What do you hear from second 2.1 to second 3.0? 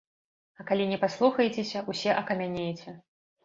акамянееце.